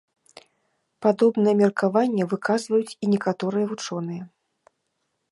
[1.05, 4.23] Падобнае меркаванне выказваюць і некаторыя вучоныя.